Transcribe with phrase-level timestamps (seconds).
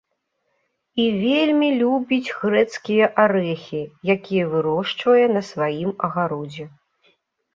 [1.01, 3.81] І вельмі любіць грэцкія арэхі,
[4.15, 6.65] якія вырошчвае на сваім агародзе.